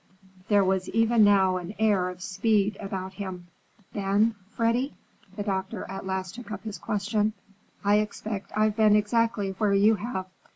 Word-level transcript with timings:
There 0.47 0.63
was 0.63 0.89
even 0.89 1.23
now 1.23 1.57
an 1.57 1.75
air 1.77 2.09
of 2.09 2.23
speed 2.23 2.75
about 2.79 3.13
him. 3.13 3.49
"Been, 3.93 4.33
Freddy?"—the 4.49 5.43
doctor 5.43 5.85
at 5.87 6.07
last 6.07 6.33
took 6.33 6.49
up 6.49 6.63
his 6.63 6.79
question. 6.79 7.33
"I 7.85 7.97
expect 7.99 8.51
I've 8.57 8.75
been 8.75 8.95
exactly 8.95 9.51
where 9.59 9.75
you 9.75 9.93
have. 9.93 10.25